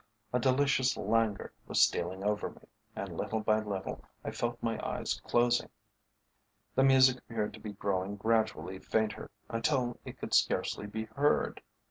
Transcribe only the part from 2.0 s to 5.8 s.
over me, and little by little I felt my eyes closing.